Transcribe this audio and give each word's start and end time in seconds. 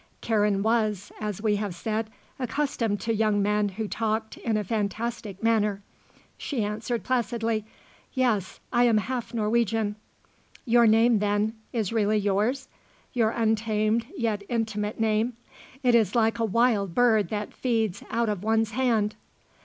Karen 0.19 0.63
was, 0.63 1.11
as 1.19 1.43
we 1.43 1.57
have 1.57 1.75
said, 1.75 2.09
accustomed 2.39 2.99
to 2.99 3.13
young 3.13 3.39
men 3.39 3.69
who 3.69 3.87
talked 3.87 4.35
in 4.37 4.57
a 4.57 4.63
fantastic 4.63 5.43
manner. 5.43 5.83
She 6.39 6.63
answered 6.63 7.03
placidly: 7.03 7.65
"Yes. 8.11 8.59
I 8.73 8.85
am 8.85 8.97
half 8.97 9.31
Norwegian." 9.31 9.95
"Your 10.65 10.87
name, 10.87 11.19
then, 11.19 11.53
is 11.71 11.93
really 11.93 12.17
yours? 12.17 12.67
your 13.13 13.29
untamed, 13.29 14.07
yet 14.17 14.41
intimate, 14.49 14.99
name. 14.99 15.33
It 15.83 15.93
is 15.93 16.15
like 16.15 16.39
a 16.39 16.45
wild 16.45 16.95
bird 16.95 17.29
that 17.29 17.53
feeds 17.53 18.01
out 18.09 18.27
of 18.27 18.43
one's 18.43 18.71
hand." 18.71 19.13